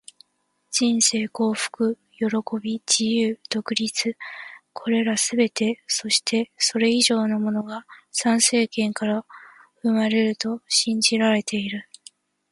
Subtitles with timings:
[0.71, 2.25] 人生、幸福、喜
[2.59, 4.09] び、自由、独立――
[4.73, 9.27] これらすべて、そしてそれ以上のものが参政権から
[9.83, 11.87] 生まれると信じられている。